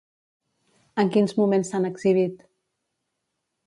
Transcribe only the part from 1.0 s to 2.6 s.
En quins moments s'han exhibit?